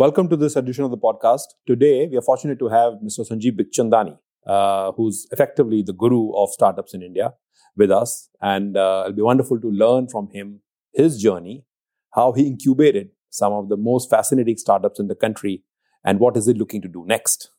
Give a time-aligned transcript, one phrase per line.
[0.00, 1.42] Welcome to this edition of the podcast.
[1.66, 3.20] Today, we are fortunate to have Mr.
[3.30, 4.16] Sanjeev Bikhchandani,
[4.46, 7.34] uh, who's effectively the guru of startups in India,
[7.76, 8.30] with us.
[8.40, 10.62] And uh, it'll be wonderful to learn from him
[10.94, 11.66] his journey,
[12.14, 15.64] how he incubated some of the most fascinating startups in the country,
[16.02, 17.50] and what is it looking to do next.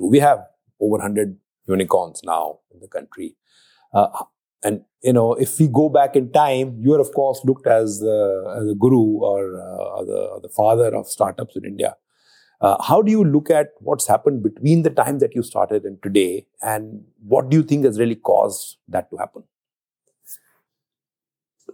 [0.00, 0.40] We have
[0.80, 3.36] over 100 unicorns now in the country.
[3.96, 4.24] Uh,
[4.62, 8.00] and you know, if we go back in time, you are of course looked as
[8.00, 11.96] the, as the guru or, uh, the, the father of startups in India.
[12.60, 16.02] Uh, how do you look at what's happened between the time that you started and
[16.02, 19.42] today, and what do you think has really caused that to happen?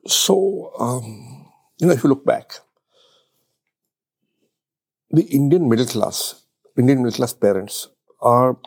[0.06, 1.46] So, um,
[1.78, 2.52] you know, if you look back,
[5.10, 6.42] the Indian middle class,
[6.76, 7.88] Indian middle class parents
[8.20, 8.58] are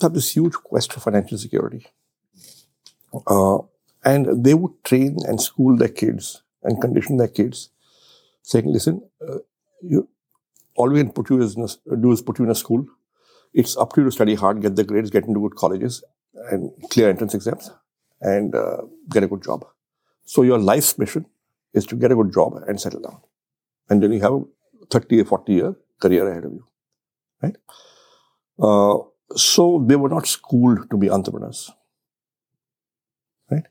[0.00, 1.86] have this huge quest for financial security.
[3.26, 3.58] Uh,
[4.04, 7.70] and they would train and school their kids and condition their kids,
[8.42, 9.38] saying, listen, uh,
[9.82, 10.08] you,
[10.76, 12.86] all we can put you a, do is put you in a school.
[13.52, 16.02] It's up to you to study hard, get the grades, get into good colleges,
[16.50, 17.70] and clear entrance exams,
[18.20, 19.66] and uh, get a good job.
[20.24, 21.26] So your life's mission
[21.72, 23.20] is to get a good job and settle down.
[23.88, 24.44] And then you have a
[24.90, 26.64] 30 or 40 year career ahead of you.
[27.42, 27.56] Right?
[28.58, 28.98] Uh,
[29.34, 31.70] so they were not schooled to be entrepreneurs
[33.50, 33.66] right?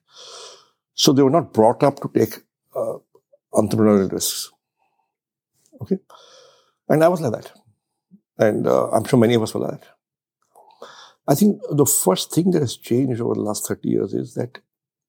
[0.94, 2.44] So they were not brought up to take
[2.76, 2.98] uh,
[3.54, 4.52] entrepreneurial risks.
[5.82, 5.98] Okay,
[6.90, 7.52] and I was like that,
[8.38, 9.88] and uh, I'm sure many of us were like that.
[11.28, 14.60] I think the first thing that has changed over the last 30 years is that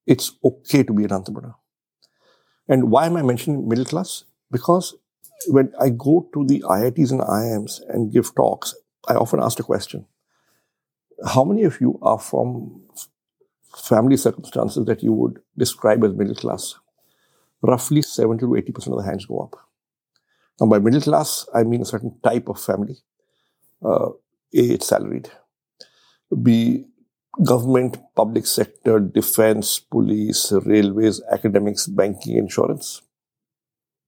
[0.05, 1.55] it's okay to be an entrepreneur.
[2.67, 4.25] And why am I mentioning middle class?
[4.51, 4.95] Because
[5.47, 8.75] when I go to the IITs and IIMs and give talks,
[9.07, 10.05] I often ask a question.
[11.25, 12.83] How many of you are from
[13.75, 16.75] family circumstances that you would describe as middle class,
[17.61, 19.55] roughly 70 to 80% of the hands go up.
[20.59, 22.97] Now, by middle class, I mean a certain type of family.
[23.83, 24.13] Uh, a,
[24.51, 25.29] it's salaried.
[26.43, 26.85] B,
[27.43, 33.01] government, public sector, defense, police, railways, academics, banking, insurance.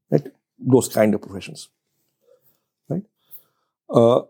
[0.09, 0.27] Right?
[0.59, 1.69] Those kind of professions.
[2.89, 3.03] Right?
[3.89, 4.23] Uh,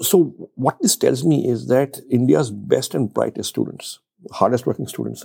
[0.00, 4.00] so what this tells me is that India's best and brightest students,
[4.32, 5.24] hardest working students,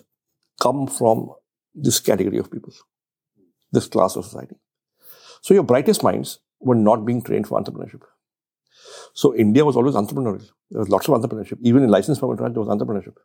[0.61, 1.31] come from
[1.73, 2.73] this category of people,
[3.71, 4.55] this class of society.
[5.41, 8.01] So your brightest minds were not being trained for entrepreneurship.
[9.13, 10.47] So India was always entrepreneurial.
[10.69, 11.57] There was lots of entrepreneurship.
[11.61, 13.15] Even in licensed permit, there was entrepreneurship.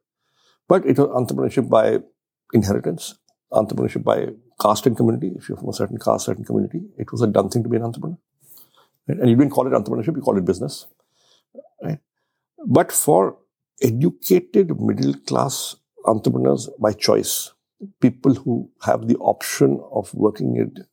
[0.69, 1.99] But it was entrepreneurship by
[2.53, 3.17] inheritance,
[3.53, 4.29] entrepreneurship by
[4.61, 5.33] caste and community.
[5.37, 7.77] If you're from a certain caste, certain community, it was a done thing to be
[7.77, 8.17] an entrepreneur.
[9.07, 10.87] And you didn't call it entrepreneurship, you called it business.
[11.83, 11.99] Right?
[12.67, 13.39] But for
[13.83, 15.77] educated middle class
[16.07, 17.53] entrepreneurs by choice,
[18.01, 20.85] people who have the option of working in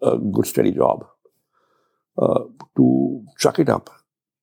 [0.00, 1.06] a good steady job,
[2.18, 2.44] uh,
[2.76, 3.90] to chuck it up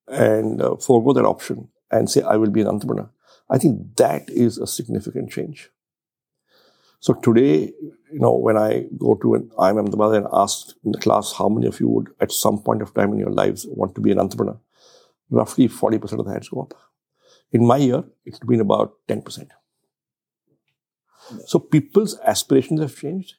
[0.08, 3.10] and uh, forego that option and say, I will be an entrepreneur.
[3.50, 5.70] I think that is a significant change.
[7.00, 7.72] So today,
[8.12, 11.48] you know, when I go to an IIM Ahmedabad and ask in the class how
[11.48, 14.10] many of you would at some point of time in your lives want to be
[14.10, 14.58] an entrepreneur,
[15.30, 16.74] roughly 40% of the hands go up.
[17.52, 19.48] In my year, it's been about 10%.
[21.46, 23.34] So people's aspirations have changed.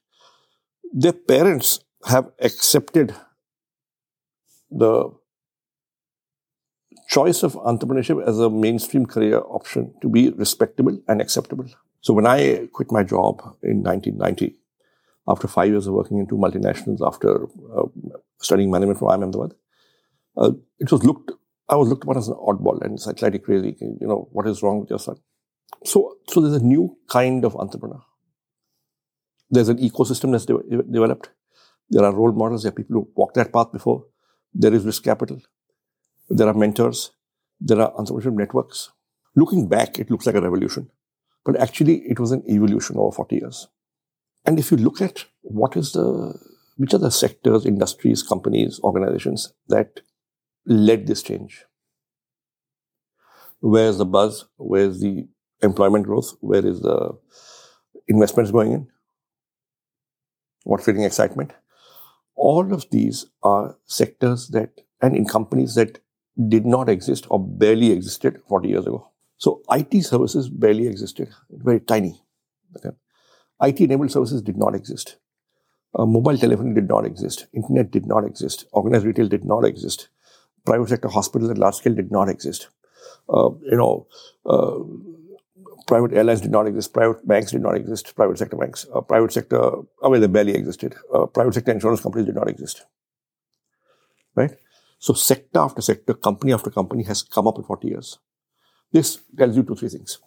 [0.93, 3.15] Their parents have accepted
[4.69, 5.11] the
[7.07, 11.65] choice of entrepreneurship as a mainstream career option to be respectable and acceptable.
[12.01, 14.55] So when I quit my job in 1990,
[15.27, 17.83] after five years of working in two multinationals, after uh,
[18.39, 19.55] studying management from IIM Ahmedabad,
[20.37, 21.31] uh, it was looked
[21.69, 23.75] I was looked upon as an oddball and it's like slightly crazy.
[23.79, 25.17] You know, what is wrong with your son?
[25.83, 28.01] So, so there's a new kind of entrepreneur.
[29.49, 31.29] There's an ecosystem that's de- developed.
[31.89, 32.63] There are role models.
[32.63, 34.05] There are people who walked that path before.
[34.53, 35.41] There is risk capital.
[36.29, 37.11] There are mentors.
[37.59, 38.89] There are entrepreneurship networks.
[39.35, 40.89] Looking back, it looks like a revolution,
[41.45, 43.67] but actually, it was an evolution over 40 years.
[44.45, 46.33] And if you look at what is the,
[46.77, 50.01] which are the sectors, industries, companies, organizations that
[50.67, 51.63] led this change?
[53.59, 54.45] Where's the buzz?
[54.57, 55.27] Where's the
[55.61, 56.35] employment growth?
[56.41, 57.17] Where is the
[58.07, 58.87] investments going in?
[60.63, 61.53] What's feeling excitement?
[62.35, 65.99] All of these are sectors that, and in companies that
[66.49, 69.09] did not exist or barely existed 40 years ago.
[69.37, 72.21] So IT services barely existed, very tiny.
[72.75, 72.95] Okay.
[73.63, 75.17] IT enabled services did not exist.
[75.97, 77.47] Uh, mobile telephony did not exist.
[77.53, 78.65] Internet did not exist.
[78.71, 80.09] Organized retail did not exist
[80.67, 82.67] private sector hospitals at large scale did not exist.
[83.29, 84.07] Uh, you know,
[84.45, 84.79] uh,
[85.87, 89.31] private airlines did not exist, private banks did not exist, private sector banks, uh, private
[89.31, 89.61] sector,
[90.03, 90.95] I mean, they barely existed.
[91.13, 92.85] Uh, private sector insurance companies did not exist.
[94.35, 94.51] Right?
[94.99, 98.19] So sector after sector, company after company has come up in 40 years.
[98.91, 100.19] This tells you two, three things.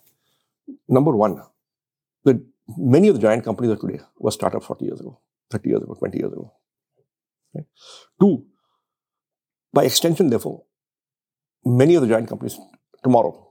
[0.87, 1.41] Number one,
[2.23, 2.41] that
[2.77, 5.19] many of the giant companies of today were startups 40 years ago,
[5.51, 6.53] 30 years ago, 20 years ago.
[7.53, 7.65] Right?
[8.19, 8.45] Two,
[9.73, 10.63] by extension, therefore,
[11.65, 12.59] many of the giant companies
[13.03, 13.47] tomorrow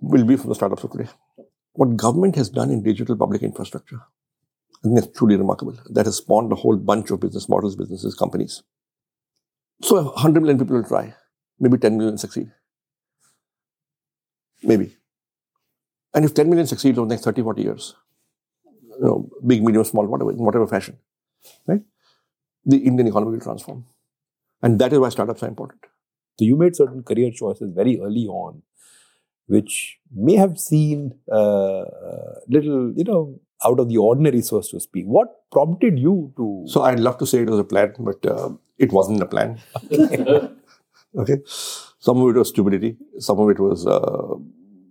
[0.00, 1.08] will be from the startups of today.
[1.72, 5.76] What government has done in digital public infrastructure, I think that's truly remarkable.
[5.90, 8.62] That has spawned a whole bunch of business models, businesses, companies.
[9.82, 11.14] So 100 million people will try.
[11.58, 12.50] Maybe 10 million succeed.
[14.62, 14.96] Maybe.
[16.14, 17.94] And if 10 million succeeds over the next 30, 40 years,
[18.64, 20.98] you know, big, medium, small, whatever, in whatever fashion,
[21.66, 21.82] right?
[22.64, 23.84] The Indian economy will transform.
[24.64, 25.82] And that is why startups are important.
[26.38, 28.62] So you made certain career choices very early on,
[29.46, 31.84] which may have seemed uh,
[32.48, 35.04] little, you know, out of the ordinary, so to speak.
[35.04, 36.64] What prompted you to?
[36.66, 39.60] So I'd love to say it was a plan, but uh, it wasn't a plan.
[41.18, 44.34] okay, some of it was stupidity, some of it was, uh,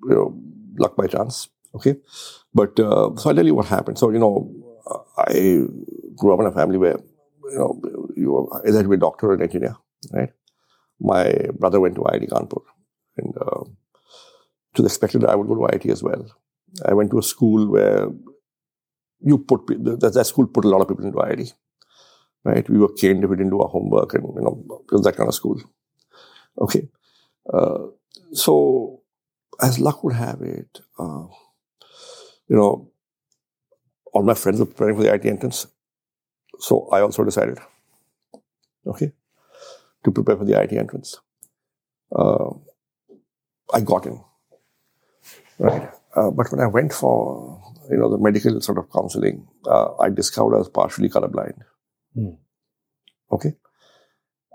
[0.07, 0.39] you know,
[0.77, 1.49] luck by chance.
[1.75, 1.95] Okay,
[2.53, 3.97] but uh, so I'll tell you what happened.
[3.97, 4.53] So you know,
[5.17, 5.65] I
[6.15, 6.99] grew up in a family where
[7.51, 7.81] you know
[8.15, 9.75] you either to be a doctor or an engineer,
[10.11, 10.31] right?
[10.99, 12.61] My brother went to IIT Kanpur,
[13.17, 13.63] and uh,
[14.75, 16.25] to the expected that I would go to IIT as well.
[16.85, 18.07] I went to a school where
[19.19, 21.53] you put that, that school put a lot of people into IIT,
[22.43, 22.69] right?
[22.69, 25.15] We were caned if we didn't do our homework, and you know, it was that
[25.15, 25.61] kind of school.
[26.59, 26.89] Okay,
[27.51, 27.87] uh,
[28.31, 29.01] so
[29.61, 31.25] as luck would have it, uh,
[32.47, 32.91] you know,
[34.13, 35.67] all my friends were preparing for the IIT entrance,
[36.59, 37.59] so I also decided,
[38.87, 39.11] okay,
[40.03, 41.19] to prepare for the IIT entrance.
[42.15, 42.51] Uh,
[43.73, 44.21] I got in,
[45.57, 45.89] right?
[46.15, 47.59] Uh, but when I went for
[47.89, 51.59] you know the medical sort of counseling, uh, I discovered I was partially colorblind.
[52.15, 52.37] Mm.
[53.31, 53.55] Okay,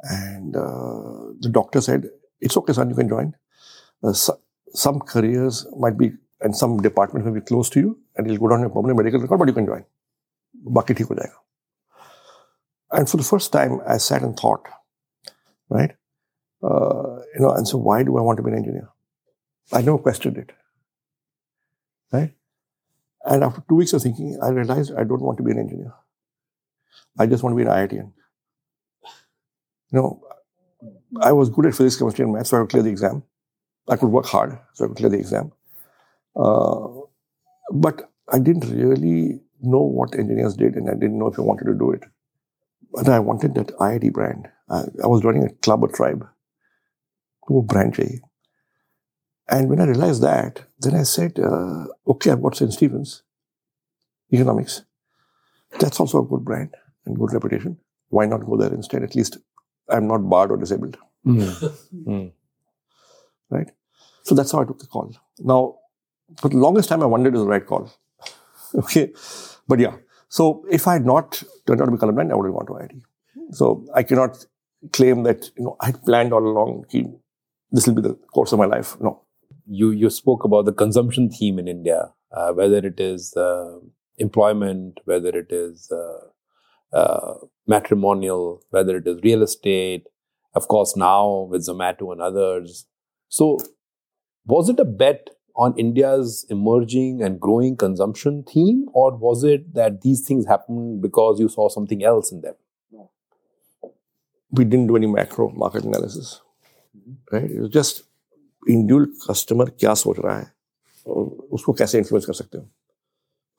[0.03, 2.09] and uh, the doctor said,
[2.41, 2.91] "It's okay, son.
[2.91, 3.35] You can join.
[4.05, 4.39] Uh, so,
[4.73, 8.49] some careers might be and some departments may be close to you, and it'll go
[8.49, 9.85] down your permanent medical record, but you can join.
[10.65, 11.39] Theek ho jayega."
[12.91, 14.67] And for the first time, I sat and thought,
[15.69, 15.93] right?
[16.63, 18.89] Uh, you know, and so why do I want to be an engineer?
[19.73, 20.51] I never questioned it,
[22.11, 22.33] right?
[23.25, 25.93] And after two weeks of thinking, I realized I don't want to be an engineer.
[27.19, 28.13] I just want to be an IITian.
[29.91, 30.23] You know,
[31.21, 33.23] I was good at physics, chemistry, and math, so I could clear the exam.
[33.89, 35.53] I could work hard, so I could clear the exam.
[36.37, 36.89] Uh,
[37.73, 41.65] but I didn't really know what engineers did, and I didn't know if I wanted
[41.65, 42.03] to do it
[42.92, 44.48] But I wanted that IIT brand.
[44.70, 46.28] I, I was running a club or tribe.
[47.52, 48.20] वो brand चाहिए.
[49.52, 52.72] And when I realized that, then I said, uh, okay, I've got St.
[52.72, 53.24] Stephen's
[54.32, 54.84] economics.
[55.80, 56.76] That's also a good brand
[57.06, 57.78] and good reputation.
[58.10, 59.04] Why not go there instead?
[59.04, 59.38] At least
[59.90, 60.98] I'm not barred or disabled.
[61.26, 62.32] Mm.
[63.50, 63.70] Right?
[64.24, 65.14] So that's how I took the call.
[65.40, 65.76] Now,
[66.38, 67.92] for the longest time, I wondered it was the right call.
[68.76, 69.12] okay.
[69.68, 69.98] But yeah.
[70.30, 72.73] So if I had not turned out to be colorblind, I would have gone to
[72.73, 73.03] IIT.
[73.53, 74.45] So I cannot
[74.93, 76.87] claim that, you know, I had planned all along,
[77.71, 78.97] this will be the course of my life.
[79.01, 79.23] No
[79.69, 83.79] you you spoke about the consumption theme in India, uh, whether it is uh,
[84.17, 87.35] employment, whether it is uh, uh,
[87.67, 90.05] matrimonial, whether it is real estate.
[90.55, 92.87] Of course, now with Zomato and others.
[93.29, 93.59] So,
[94.47, 100.02] was it a bet on India's emerging and growing consumption theme, or was it that
[100.02, 102.56] these things happened because you saw something else in them?
[104.52, 106.42] We didn't do any macro market analysis,
[106.98, 107.36] mm-hmm.
[107.36, 107.52] right?
[107.52, 108.04] It was just
[108.70, 110.46] individual customer क्या सोच रहा है
[111.08, 111.26] और
[111.58, 112.64] उसको कैसे influence कर सकते हो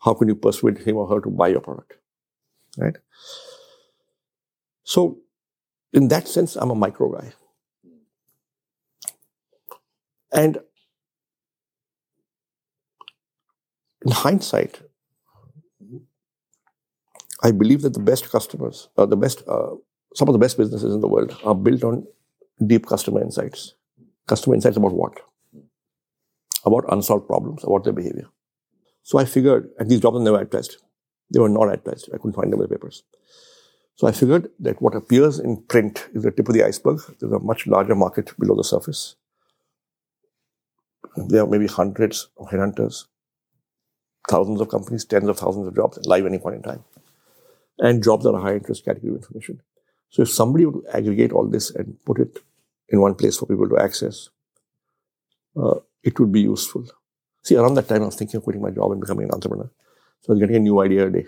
[0.06, 1.92] how can you persuade him और her to buy your product
[2.80, 2.98] right
[4.94, 5.04] so
[5.94, 7.32] in that sense, I'm a micro guy.
[10.32, 10.58] And
[14.09, 14.81] in hindsight,
[17.43, 19.75] I believe that the best customers, uh, the best, uh,
[20.15, 22.07] some of the best businesses in the world are built on
[22.65, 23.75] deep customer insights.
[24.27, 25.21] Customer insights about what?
[26.65, 28.27] About unsolved problems, about their behavior.
[29.03, 30.77] So I figured, and these jobs were never advertised.
[31.31, 32.09] They were not advertised.
[32.11, 33.03] I couldn't find them in the papers.
[33.95, 36.99] So I figured that what appears in print is the tip of the iceberg.
[37.19, 39.15] There's a much larger market below the surface.
[41.15, 43.05] There are maybe hundreds of headhunters,
[44.29, 46.83] thousands of companies, tens of thousands of jobs live any point in time.
[47.79, 49.61] And jobs are a high interest category of information.
[50.09, 52.39] So if somebody would aggregate all this and put it
[52.89, 54.29] in one place for people to access,
[55.55, 56.85] uh, it would be useful.
[57.43, 59.69] See, around that time, I was thinking of quitting my job and becoming an entrepreneur.
[60.21, 61.27] So I was getting a new idea a day.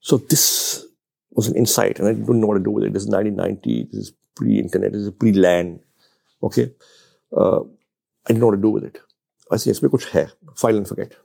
[0.00, 0.84] So this
[1.30, 2.92] was an insight, and I didn't know what to do with it.
[2.92, 3.88] This is 1990.
[3.92, 4.92] This is pre-internet.
[4.92, 5.80] This is pre-LAN.
[6.42, 6.72] Okay,
[7.36, 9.00] uh, I didn't know what to do with it.
[9.52, 11.16] I said, "Yes, kuch hai, file and forget."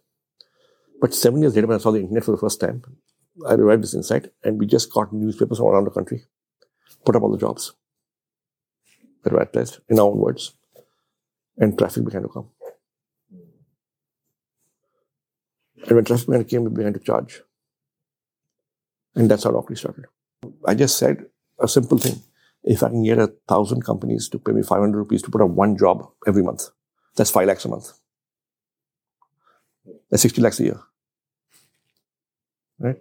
[1.02, 2.84] But seven years later, when I saw the internet for the first time,
[3.48, 6.26] I derived this insight, and we just got newspapers all around the country,
[7.06, 7.74] put up all the jobs,
[9.26, 10.54] advertised in our own words,
[11.58, 12.50] and traffic began to come.
[15.84, 17.44] And when traffic began to came, we began to charge.
[19.16, 20.06] And that's how Naukri started.
[20.66, 21.26] I just said
[21.60, 22.22] a simple thing.
[22.64, 25.50] If I can get a thousand companies to pay me 500 rupees to put up
[25.50, 26.70] one job every month,
[27.16, 27.94] that's 5 lakhs a month.
[30.10, 30.80] That's 60 lakhs a year.
[32.80, 32.98] Right?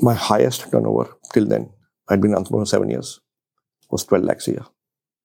[0.00, 1.70] My highest turnover till then,
[2.08, 3.20] I'd been an entrepreneur for seven years,
[3.90, 4.66] was 12 lakhs a year.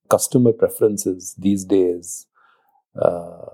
[0.09, 2.27] Customer preferences these days,
[3.01, 3.45] uh,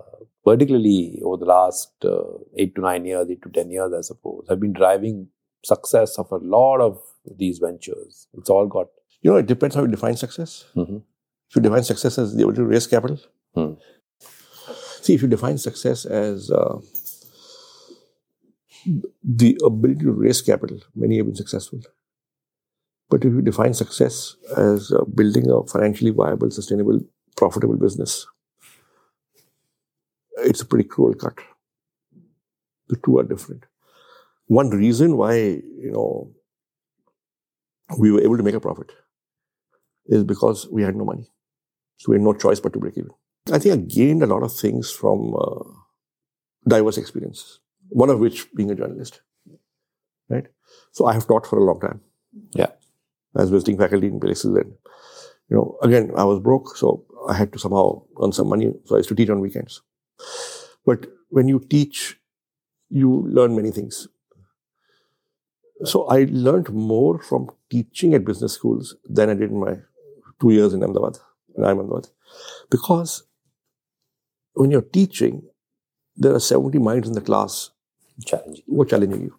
[0.44, 2.22] particularly over the last uh,
[2.56, 5.28] eight to nine years, eight to 10 years, I suppose, have been driving
[5.64, 7.00] success of a lot of
[7.38, 8.28] these ventures.
[8.38, 8.88] It's all got.
[9.22, 10.64] You know, it depends how you define success.
[10.76, 10.98] Mm-hmm.
[11.48, 13.18] If you define success as the ability to raise capital,
[13.54, 13.74] Hmm.
[15.04, 16.78] See, if you define success as uh,
[19.22, 21.80] the ability to raise capital, many have been successful.
[23.10, 27.00] But if you define success as uh, building a financially viable, sustainable,
[27.36, 28.26] profitable business,
[30.38, 31.38] it's a pretty cruel cut.
[32.88, 33.64] The two are different.
[34.46, 36.30] One reason why you know
[37.98, 38.92] we were able to make a profit
[40.06, 41.26] is because we had no money,
[41.98, 43.10] so we had no choice but to break even.
[43.52, 45.64] I think I gained a lot of things from uh,
[46.66, 47.60] diverse experiences.
[47.90, 49.20] One of which being a journalist,
[50.28, 50.46] right?
[50.92, 52.00] So I have taught for a long time.
[52.54, 52.72] Yeah.
[53.36, 54.72] as visiting faculty in places, and
[55.50, 58.72] you know, again, I was broke, so I had to somehow earn some money.
[58.86, 59.82] So I used to teach on weekends.
[60.86, 62.18] But when you teach,
[62.90, 64.08] you learn many things.
[65.84, 69.76] So I learned more from teaching at business schools than I did in my
[70.40, 71.18] two years in Ahmedabad,
[71.56, 72.08] in Ahmedabad.
[72.70, 73.24] Because
[74.54, 75.42] when you're teaching,
[76.16, 77.70] there are 70 minds in the class
[78.24, 78.64] Challenging.
[78.66, 79.38] who are challenging you.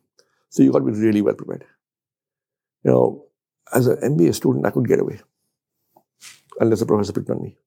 [0.50, 1.66] So you've got to be really well prepared.
[2.84, 3.26] You know,
[3.74, 5.22] as an MBA student, I could get away
[6.60, 7.58] unless the professor picked on me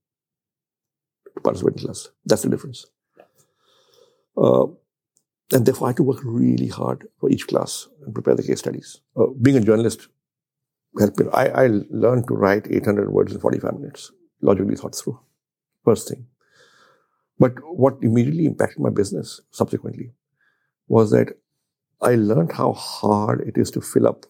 [1.35, 2.09] to participate in class.
[2.25, 2.87] That's the difference.
[4.37, 4.67] Uh,
[5.53, 8.61] and therefore, I had to work really hard for each class and prepare the case
[8.61, 9.01] studies.
[9.17, 10.09] Uh, being a journalist
[10.99, 11.27] helped me.
[11.33, 15.19] I, I learned to write 800 words in 45 minutes, logically thought through.
[15.85, 16.27] First thing.
[17.39, 20.13] But what immediately impacted my business subsequently
[20.89, 21.35] was that
[22.01, 24.27] I learned how hard it is to fill up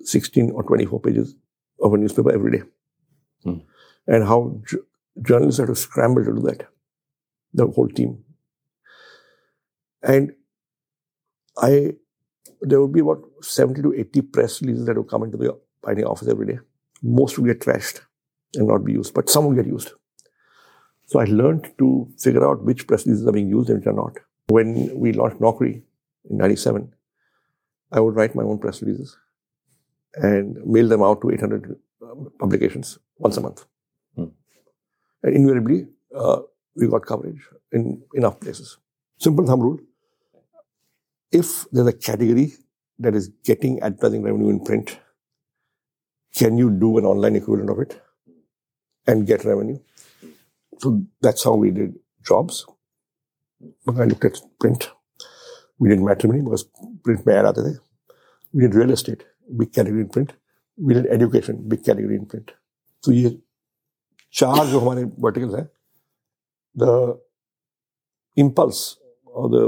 [0.00, 1.34] 16 or 24 pages
[1.80, 2.62] of a newspaper every day.
[3.42, 3.58] Hmm.
[4.06, 4.86] And how ju-
[5.22, 6.68] journalists have to scramble to do that,
[7.52, 8.24] the whole team.
[10.02, 10.32] And
[11.56, 11.92] I,
[12.60, 16.06] there would be about 70 to 80 press releases that would come into the pioneer
[16.06, 16.58] office every day.
[17.02, 18.00] Most would get trashed
[18.54, 19.92] and not be used, but some would get used.
[21.14, 23.92] So I learned to figure out which press releases are being used and which are
[23.92, 24.18] not.
[24.48, 25.80] When we launched Naukri
[26.28, 26.92] in 97,
[27.92, 29.16] I would write my own press releases
[30.16, 33.64] and mail them out to 800 um, publications once a month.
[34.16, 34.24] Hmm.
[35.22, 36.40] And invariably, uh,
[36.74, 38.78] we got coverage in enough places.
[39.18, 39.78] Simple thumb rule.
[41.30, 42.54] If there's a category
[42.98, 44.98] that is getting advertising revenue in print,
[46.34, 48.02] can you do an online equivalent of it
[49.06, 49.78] and get revenue?
[50.79, 52.65] So that's how we did jobs.
[53.85, 54.89] But I looked at print.
[55.77, 56.63] We did matrimony because
[57.03, 57.79] print mein ad aate the.
[58.53, 59.23] We did real estate,
[59.57, 60.33] big category in print.
[60.77, 62.51] We did education, big category in print.
[63.01, 63.37] So ये
[64.33, 65.69] चार जो हमारे verticals हैं,
[66.75, 67.19] the
[68.35, 69.63] impulse or the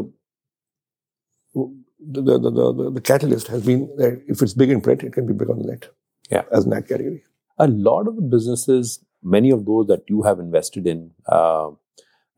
[2.14, 5.14] the, the, the, the, the catalyst has been that if it's big in print, it
[5.14, 5.90] can be big on the net.
[6.30, 6.44] Yeah.
[6.52, 7.24] As an ad category.
[7.62, 11.71] a lot of the businesses, many of those that you have invested in, uh,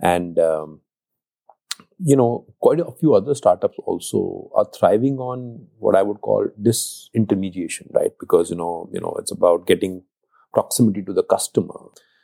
[0.01, 0.81] and um,
[1.99, 6.47] you know, quite a few other startups also are thriving on what I would call
[6.61, 8.13] disintermediation, right?
[8.19, 10.03] Because you know, you know, it's about getting
[10.55, 11.75] proximity to the customer.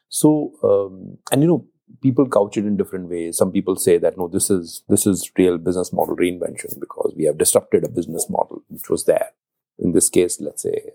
[0.09, 1.67] So, um, and you know,
[2.03, 3.37] people couch it in different ways.
[3.37, 7.25] Some people say that no, this is this is real business model reinvention because we
[7.25, 9.31] have disrupted a business model which was there.
[9.79, 10.93] In this case, let's say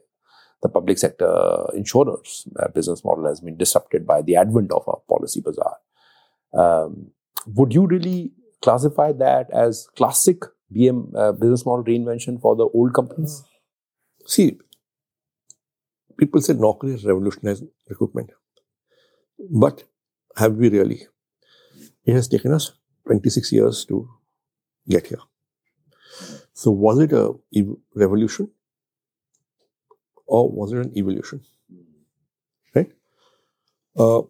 [0.62, 5.42] the public sector insurers business model has been disrupted by the advent of a Policy
[5.42, 5.78] Bazaar.
[6.54, 7.12] Um,
[7.48, 10.44] would you really classify that as classic
[10.76, 13.44] BM uh, business model reinvention for the old companies?
[14.26, 14.60] See,
[16.18, 18.32] people say Naukri revolutionized recruitment.
[19.50, 19.86] But
[20.36, 21.08] have we really?
[22.06, 22.72] it has taken us
[23.06, 24.10] 26 years to
[24.88, 25.20] get here.
[26.54, 27.34] So was it a
[27.96, 28.50] revolution
[30.30, 31.42] or was it an evolution?
[32.76, 32.92] Right?
[33.98, 34.22] Uh,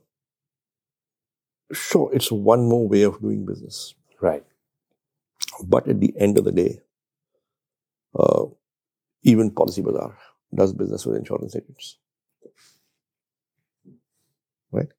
[1.74, 3.96] sure, it's one more way of doing business.
[4.22, 4.46] Right.
[5.64, 6.82] But at the end of the day,
[8.18, 8.46] uh,
[9.24, 10.18] even Policy Bazaar
[10.56, 11.98] does business with insurance agents.
[14.72, 14.90] Right?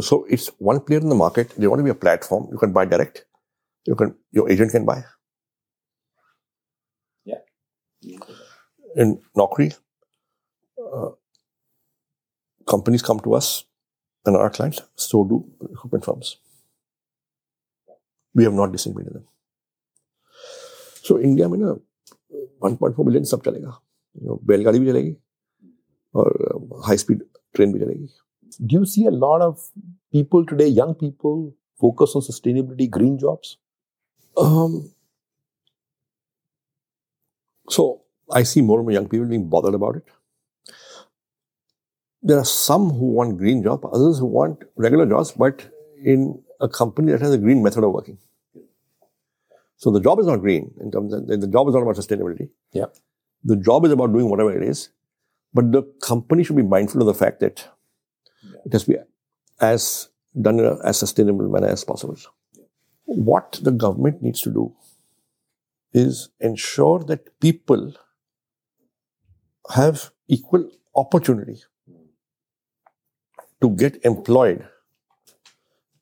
[0.00, 1.50] So it's one player in the market.
[1.56, 2.48] They want to be a platform.
[2.52, 3.26] You can buy direct.
[3.86, 5.04] You can your agent can buy.
[8.96, 9.74] in Naukri,
[10.78, 11.10] uh,
[12.66, 13.64] companies come to us
[14.26, 16.36] and our clients, so do recruitment firms.
[18.34, 19.26] We have not disagreed with them.
[21.02, 21.80] So India में ना uh,
[22.64, 23.80] 1.4 billion सब चलेगा
[24.46, 25.16] बैलगाड़ी भी चलेगी
[26.14, 27.24] और high speed
[27.54, 28.08] train भी चलेगी
[28.60, 29.70] do you see a lot of
[30.12, 33.56] people today, young people, focus on sustainability, green jobs?
[34.36, 34.92] Um,
[37.68, 40.04] so, I see more and more young people being bothered about it.
[42.22, 45.70] There are some who want green job, others who want regular jobs, but
[46.02, 48.18] in a company that has a green method of working.
[49.76, 52.48] So the job is not green in terms of the job is not about sustainability.
[52.72, 52.86] Yeah.
[53.44, 54.88] The job is about doing whatever it is,
[55.52, 57.68] but the company should be mindful of the fact that
[58.64, 58.96] it has to be
[59.60, 60.08] as
[60.40, 62.16] done in a as sustainable manner as possible.
[63.04, 64.74] What the government needs to do
[65.92, 67.94] is ensure that people
[69.70, 71.62] have equal opportunity
[73.60, 74.66] to get employed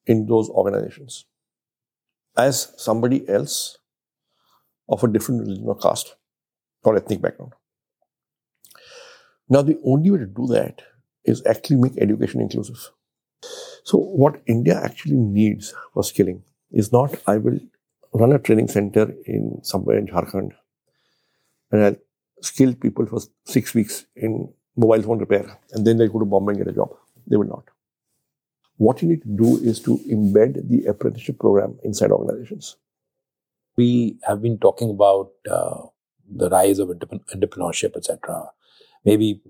[0.07, 1.27] in those organizations
[2.37, 3.79] as somebody else
[4.89, 6.17] of a different religion or caste
[6.83, 7.53] or ethnic background.
[9.49, 10.83] Now, the only way to do that
[11.25, 12.91] is actually make education inclusive.
[13.85, 17.59] So, what India actually needs for skilling is not I will
[18.15, 20.53] run a training center in somewhere in Jharkhand
[21.71, 21.97] and I'll
[22.43, 26.53] skill people for six weeks in mobile phone repair and then they'll go to Bombay
[26.53, 26.91] and get a job.
[27.27, 27.65] They will not.
[28.77, 32.77] What you need to do is to embed the apprenticeship program inside organizations.
[33.77, 35.83] We have been talking about uh,
[36.29, 38.51] the rise of entrepreneurship, etc.
[39.05, 39.41] Maybe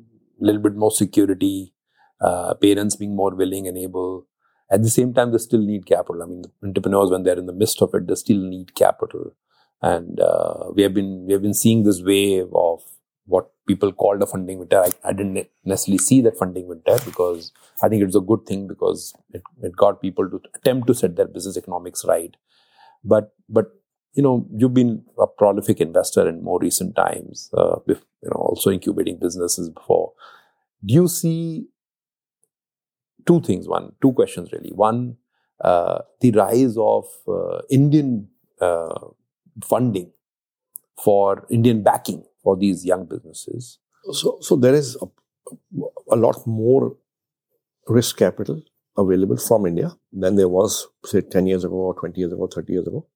[0.40, 1.72] a little bit more security,
[2.20, 4.26] uh, parents being more willing and able.
[4.70, 6.22] At the same time, they still need capital.
[6.22, 9.35] I mean, entrepreneurs, when they're in the midst of it, they still need capital.
[9.83, 12.83] And uh, we have been we have been seeing this wave of
[13.27, 14.81] what people called a funding winter.
[14.81, 18.68] I, I didn't necessarily see that funding winter because I think it's a good thing
[18.68, 22.37] because it, it got people to attempt to set their business economics right.
[23.05, 23.73] But but
[24.14, 27.51] you know you've been a prolific investor in more recent times.
[27.53, 30.12] Uh, with, you know also incubating businesses before.
[30.85, 31.66] Do you see
[33.27, 33.68] two things?
[33.68, 34.71] One, two questions really.
[34.71, 35.16] One,
[35.61, 38.29] uh, the rise of uh, Indian
[38.61, 39.09] uh,
[39.64, 40.12] funding
[41.02, 43.78] for Indian backing for these young businesses.
[44.12, 45.06] So, so there is a,
[46.10, 46.96] a lot more
[47.88, 48.62] risk capital
[48.96, 52.72] available from India than there was, say, 10 years ago, or 20 years ago, 30
[52.72, 53.06] years ago.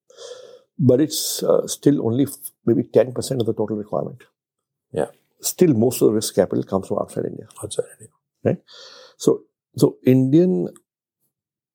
[0.79, 4.23] But it's uh, still only f- maybe 10% of the total requirement.
[4.91, 5.07] Yeah.
[5.41, 7.47] Still, most of the risk capital comes from outside India.
[7.63, 8.13] Outside India.
[8.43, 8.57] Right?
[9.17, 9.43] So,
[9.75, 10.69] so Indian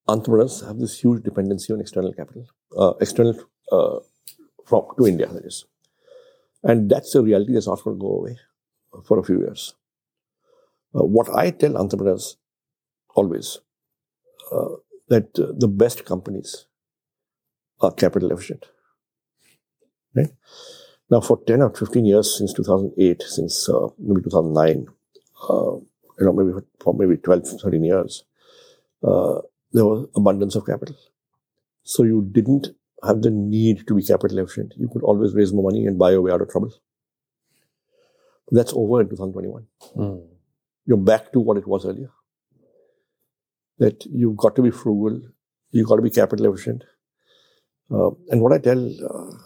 [0.09, 2.47] entrepreneurs have this huge dependency on external capital,
[2.77, 3.39] uh, external
[3.71, 3.99] uh,
[4.65, 5.65] from to India, that is,
[6.63, 8.39] and that's a reality that's not going to go away
[9.05, 9.75] for a few years.
[10.95, 12.37] Uh, what I tell entrepreneurs
[13.15, 13.59] always
[14.53, 14.77] uh,
[15.09, 16.67] that uh, the best companies
[17.81, 18.67] are capital efficient.
[20.15, 20.31] Right
[21.11, 24.53] now, for ten or fifteen years since two thousand eight, since uh, maybe two thousand
[24.53, 24.87] nine
[25.49, 25.77] uh,
[26.19, 28.25] you know, maybe for maybe 12, 13 years,
[29.03, 29.41] uh,
[29.73, 30.97] there was abundance of capital.
[31.83, 32.69] So you didn't
[33.05, 34.75] have the need to be capital efficient.
[34.77, 36.73] You could always raise more money and buy your way out of trouble.
[38.51, 39.67] That's over in 2021.
[39.97, 40.27] Mm.
[40.87, 42.11] You're back to what it was earlier.
[43.79, 45.21] That you've got to be frugal,
[45.71, 46.85] you've got to be capital efficient.
[47.91, 49.37] Uh, and what I tell, uh,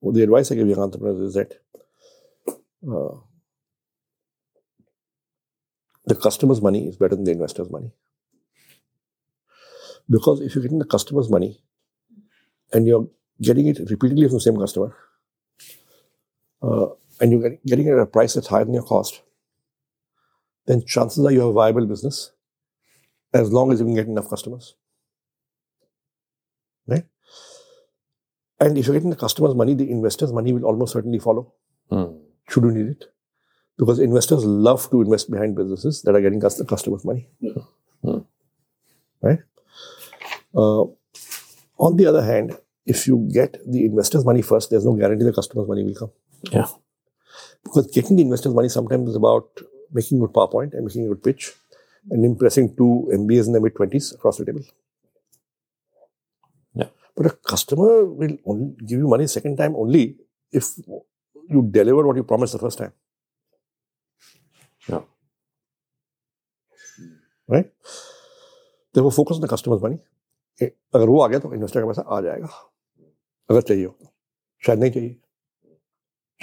[0.00, 1.54] well, the advice I give young entrepreneurs is that
[2.88, 3.16] uh,
[6.04, 7.92] the customer's money is better than the investor's money.
[10.08, 11.60] Because if you're getting the customer's money
[12.72, 13.08] and you're
[13.40, 14.96] getting it repeatedly from the same customer,
[16.62, 16.86] uh,
[17.20, 19.22] and you're getting, getting it at a price that's higher than your cost,
[20.66, 22.32] then chances are you have a viable business
[23.32, 24.74] as long as you can get enough customers.
[26.86, 27.04] Right?
[28.58, 31.52] And if you're getting the customer's money, the investor's money will almost certainly follow.
[31.90, 32.18] Mm.
[32.48, 33.04] Should you need it?
[33.78, 37.28] Because investors love to invest behind businesses that are getting us the customers' money.
[38.02, 38.18] Hmm.
[39.20, 39.40] Right?
[40.54, 40.84] Uh,
[41.78, 45.32] on the other hand, if you get the investors' money first, there's no guarantee the
[45.32, 46.10] customers' money will come.
[46.50, 46.66] Yeah.
[47.64, 49.48] Because getting the investors' money sometimes is about
[49.92, 51.52] making a good PowerPoint and making a good pitch
[52.10, 54.62] and impressing two MBAs in their mid 20s across the table.
[56.74, 56.88] Yeah.
[57.16, 60.16] But a customer will only give you money second time only
[60.52, 60.78] if
[61.48, 62.92] you deliver what you promised the first time.
[64.88, 65.00] Yeah.
[67.48, 67.64] Right?
[67.64, 69.98] They Therefore, focus on the customer's money.
[70.63, 72.47] ए- अगर वो आ गया तो investor का पैसा आ जाएगा
[73.49, 74.09] अगर चाहिए हो तो
[74.65, 75.15] शायद नहीं चाहिए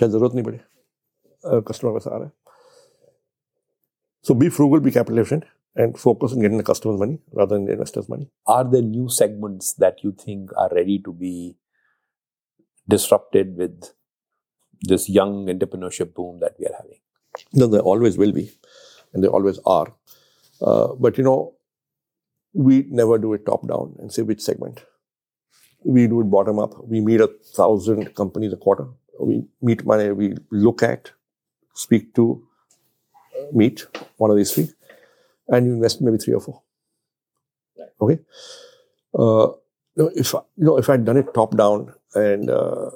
[0.01, 0.59] शायद जरूरत नहीं पड़े
[1.45, 2.33] अगर कस्टमर पैसा आ रहा है
[4.29, 5.45] सो B frugal B capital efficient
[5.81, 9.09] and focus on getting the customers money rather than the investors money Are there new
[9.21, 11.33] segments that you think are ready to be
[12.89, 13.89] disrupted with
[14.83, 17.01] this young entrepreneurship boom that we are having?
[17.63, 18.45] No, there always will be,
[19.15, 19.87] and there always are.
[20.61, 21.37] Uh, but you know,
[22.54, 24.84] we never do it top down and say which segment.
[25.84, 26.88] We do it bottom up.
[26.88, 28.88] We meet a thousand companies a quarter.
[29.20, 30.12] We meet money.
[30.12, 31.12] We look at,
[31.74, 32.48] speak to,
[33.16, 33.86] uh, meet
[34.18, 34.70] one of these three,
[35.48, 36.62] and you invest maybe three or four.
[38.00, 38.20] Okay.
[39.18, 39.50] Uh,
[39.96, 42.90] if you know if I'd done it top down and uh,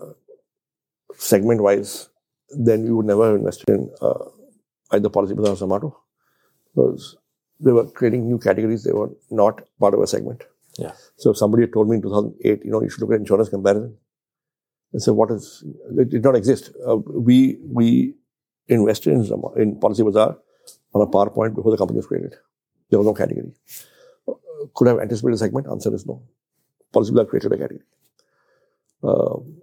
[1.15, 2.09] segment wise,
[2.49, 4.25] then we would never have invested in uh,
[4.91, 5.95] either Policy Bazaar or Zomato
[6.73, 7.17] because
[7.59, 8.83] they were creating new categories.
[8.83, 10.43] They were not part of a segment.
[10.77, 10.91] Yeah.
[11.15, 13.49] So if somebody had told me in 2008, you know, you should look at insurance
[13.49, 13.97] comparison.
[14.93, 15.63] And so what is,
[15.97, 16.71] it did not exist.
[16.87, 18.15] Uh, we, we
[18.67, 20.37] invested in, in Policy Bazaar
[20.93, 22.35] on a PowerPoint before the company was created.
[22.89, 23.51] There was no category.
[24.27, 24.33] Uh,
[24.73, 25.67] could I have anticipated a segment?
[25.67, 26.21] Answer is no.
[26.93, 27.83] Policy Bazaar created a category.
[29.03, 29.61] Um,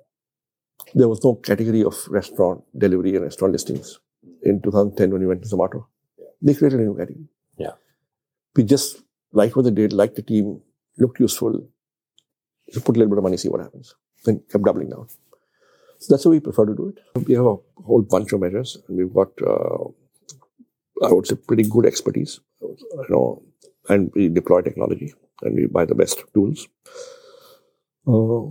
[0.95, 3.99] there was no category of restaurant delivery and restaurant listings
[4.43, 5.87] in 2010 when we went to Zomato.
[6.43, 7.27] They created a new category.
[8.57, 10.61] We just liked what they did, liked the team,
[10.99, 11.69] looked useful.
[12.71, 13.95] So put a little bit of money, see what happens.
[14.25, 15.09] Then kept doubling down.
[15.99, 17.27] So that's how we prefer to do it.
[17.27, 19.85] We have a whole bunch of measures, and we've got, uh,
[21.07, 22.41] I would say, pretty good expertise.
[22.61, 23.43] You know,
[23.89, 26.69] and we deploy technology, and we buy the best tools.
[28.07, 28.47] Uh,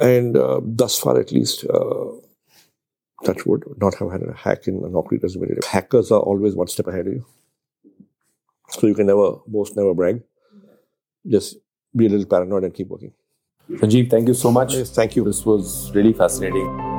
[0.00, 2.06] and uh, thus far, at least, uh,
[3.24, 5.48] touch wood, not have had a hack in an Naukri resume.
[5.68, 7.26] Hackers are always one step ahead of you.
[8.72, 10.22] So you can never boast, never brag.
[11.26, 11.56] Just
[11.94, 13.12] be a little paranoid and keep working.
[13.70, 14.74] Sanjeev, thank you so much.
[14.74, 15.24] Yes, thank you.
[15.24, 16.91] This was really fascinating.